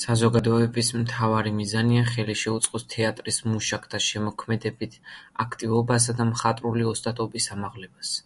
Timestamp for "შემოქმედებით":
4.10-4.94